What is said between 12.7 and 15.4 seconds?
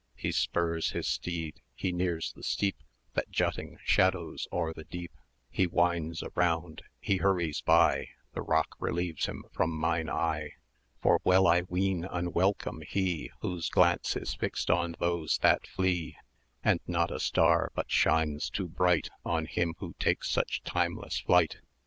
he Whose glance is fixed on those